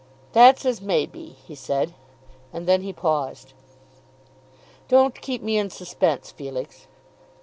[0.33, 1.93] "That's as may be," he said,
[2.51, 3.53] and then he paused.
[4.87, 6.87] "Don't keep me in suspense, Felix."